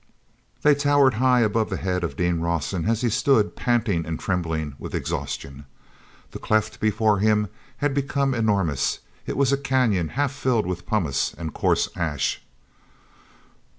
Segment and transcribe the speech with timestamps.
[0.63, 4.73] They towered high above the head of Dean Rawson as he stood, panting and trembling
[4.79, 5.67] with exhaustion.
[6.31, 11.35] The cleft before him had become enormous: it was a canyon, half filled with pumice
[11.37, 12.41] and coarse ash.